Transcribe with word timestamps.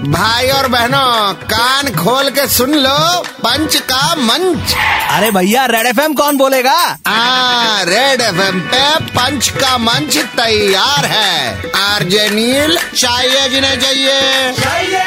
भाई 0.00 0.48
और 0.48 0.66
बहनों 0.68 1.32
कान 1.44 1.88
खोल 1.94 2.28
के 2.30 2.46
सुन 2.48 2.74
लो 2.74 3.22
पंच 3.38 3.76
का 3.90 4.14
मंच। 4.16 4.74
अरे 5.10 5.30
भैया 5.30 5.64
रेड 5.66 5.86
एफएम 5.86 6.14
कौन 6.14 6.36
बोलेगा? 6.36 6.76
आ, 7.06 7.82
रेड 7.82 8.20
एफएम 8.20 8.60
पे 8.60 8.82
पंच 9.10 9.48
का 9.58 9.76
मंच 9.78 10.16
तैयार 10.36 11.04
है। 11.04 11.70
आरजे 11.76 12.28
नील 12.30 12.78
चाहिए 12.96 13.48
जिन्हें 13.48 13.80
चाहिए। 13.80 14.98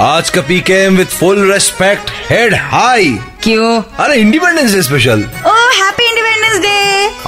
आज 0.00 0.30
का 0.30 0.40
PKM 0.40 0.96
with 0.96 1.08
full 1.08 1.52
respect 1.52 2.10
head 2.30 2.54
high 2.72 3.18
क्यों? 3.42 3.82
अरे 3.98 4.16
independence 4.16 4.72
day 4.72 4.82
special 4.82 5.28
oh 5.46 5.56
happy 5.82 6.04
independence 6.04 6.60
day 6.60 6.78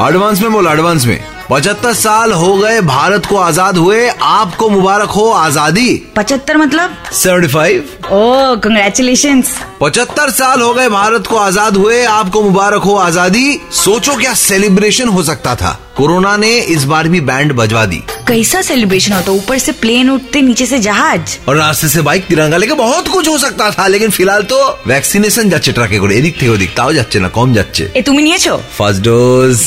advance 0.09 0.41
में 0.41 0.53
बोल 0.53 0.67
एडवांस 0.67 1.07
में। 1.07 1.38
पचहत्तर 1.51 1.93
साल 1.95 2.33
हो 2.33 2.53
गए 2.57 2.81
भारत 2.81 3.27
को 3.27 3.37
आज़ाद 3.37 3.77
हुए। 3.77 4.09
आपको 4.09 4.69
मुबारक 4.69 5.11
हो 5.11 5.25
आज़ादी। 5.33 5.95
पचहत्तर 6.17 6.57
मतलब? 6.57 6.97
सेवेंटी 7.13 7.49
फाइव 7.49 7.89
ओ 8.13 8.57
कंग्रेचुलेशन 8.65 9.43
पचहत्तर 9.81 10.31
साल 10.31 10.61
हो 10.61 10.73
गए 10.75 10.89
भारत 10.89 11.27
को 11.27 11.37
आज़ाद 11.37 11.77
हुए। 11.77 12.05
आपको 12.07 12.43
मुबारक 12.43 12.83
हो 12.83 12.97
आज़ादी। 12.99 13.61
सोचो 13.75 14.17
क्या 14.17 14.35
सेलिब्रेशन 14.37 15.09
हो 15.09 15.23
सकता 15.23 15.55
था। 15.55 15.79
कोरोना 15.98 16.36
ने 16.38 16.52
इस 16.70 16.84
बार 16.86 17.08
भी 17.08 17.20
बैंड 17.24 17.52
बजवा 17.56 17.86
दी 17.86 18.02
कैसा 18.28 18.62
सेलिब्रेशन 18.64 19.14
होता 19.14 19.32
ऊपर 19.34 19.58
से 19.60 19.72
प्लेन 19.80 20.10
उठते 20.10 20.42
नीचे 20.42 20.66
से 20.66 20.80
जहाज 20.82 21.38
और 21.48 21.58
रास्ते 21.58 21.88
से 21.90 22.02
बाइक 22.02 22.28
तिरंगा 22.28 22.58
लेके 22.58 22.74
बहुत 22.76 23.08
कुछ 23.08 23.28
हो 23.28 23.38
सकता 23.38 23.70
था 23.72 23.88
लेकिन 23.88 24.10
फिलहाल 24.12 24.44
तो 24.46 24.60
वैक्सीनेशन 24.88 25.50
যাচ্ছে 25.50 25.72
ট্রাকে 25.74 25.98
করে 26.00 26.14
এদিক 26.16 26.36
থেকে 26.40 26.52
ওদিক 26.52 26.72
তাও 26.76 26.92
যাচ্ছে 26.94 27.18
না 27.20 27.30
কম 27.30 27.50
যাচ্ছে 27.58 27.84
ए 27.96 28.02
तुम 28.08 28.16
নিয়েছো 28.20 28.54
फर्स्ट 28.78 29.00
डोज 29.04 29.58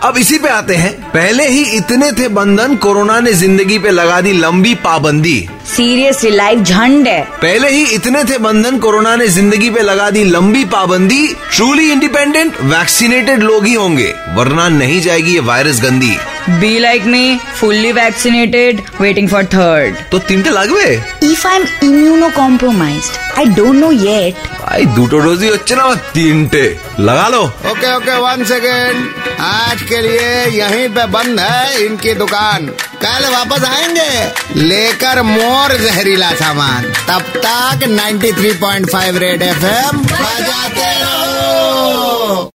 अब 0.00 0.18
इसी 0.18 0.36
पे 0.38 0.48
आते 0.50 0.74
हैं 0.76 0.90
पहले 1.12 1.44
ही 1.48 1.62
इतने 1.76 2.08
थे 2.12 2.26
बंधन 2.30 2.76
कोरोना 2.78 3.18
ने 3.20 3.32
जिंदगी 3.34 3.78
पे 3.78 3.90
लगा 3.92 4.18
दी 4.20 4.32
लंबी 4.34 4.74
पाबंदी 4.84 5.38
सीरियसली 5.68 6.30
लाइफ 6.32 6.58
झंड 6.64 7.08
है 7.08 7.20
पहले 7.42 7.68
ही 7.70 7.82
इतने 7.96 8.22
थे 8.24 8.36
बंधन 8.40 8.78
कोरोना 8.78 9.14
ने 9.16 9.26
जिंदगी 9.28 9.70
पे 9.70 9.82
लगा 9.82 10.08
दी 10.10 10.22
लंबी 10.26 10.64
पाबंदी 10.74 11.22
ट्रूली 11.48 11.90
इंडिपेंडेंट 11.92 12.60
वैक्सीनेटेड 12.66 13.42
लोग 13.42 13.66
ही 13.66 13.74
होंगे 13.74 14.08
वरना 14.36 14.68
नहीं 14.76 15.00
जाएगी 15.00 15.34
ये 15.34 15.40
वायरस 15.42 15.80
गंदी 15.82 16.16
be 16.60 16.78
like 16.78 17.04
me 17.06 17.38
fully 17.54 17.92
vaccinated 17.92 18.80
waiting 19.00 19.28
for 19.28 19.44
third 19.54 19.94
तो 20.12 20.18
তিনটে 20.28 20.50
লাগবে 20.50 20.86
if 21.24 21.42
I 21.46 21.56
am 21.56 21.64
immunocompromised 22.36 23.14
I 23.38 23.44
don't 23.58 23.78
know 23.80 23.90
yet 24.00 24.34
ভাই 24.62 24.82
দুটো 24.96 25.16
ডোজই 25.24 25.50
হচ্ছে 25.54 25.74
না 25.74 25.82
আবার 25.82 25.98
তিনটে 26.14 26.64
লাগা 27.06 27.26
লো 27.34 27.42
ओके 27.70 27.88
ओके 27.96 28.14
वन 28.24 28.38
सेकेंड 28.44 28.96
आज 29.42 29.78
के 29.90 29.98
लिए 30.00 30.28
यहीं 30.52 30.88
पे 30.88 31.04
बंद 31.06 31.40
है 31.40 31.62
इनकी 31.86 32.12
दुकान 32.14 32.60
कल 33.04 33.22
वापस 33.36 33.62
आएंगे 33.66 34.12
लेकर 34.62 35.22
मोर 35.24 35.76
जहरीला 35.76 36.30
सामान 36.34 36.82
तब 37.08 37.22
तक 37.38 37.78
93.5 37.92 39.18
रेड 39.24 39.42
एफएम 39.42 39.94
बजाते 40.12 40.90
रहो 41.02 42.50